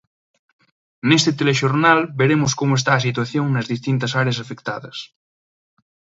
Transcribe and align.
Neste 1.09 1.31
telexornal 1.39 1.99
veremos 2.21 2.51
como 2.59 2.73
está 2.79 2.91
a 2.95 3.03
situación 3.07 3.45
nas 3.49 3.69
distintas 3.73 4.11
áreas 4.21 4.41
afectadas. 4.43 4.97